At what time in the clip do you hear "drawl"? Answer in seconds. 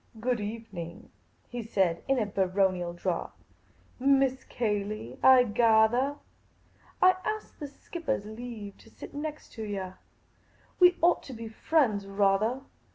2.91-3.33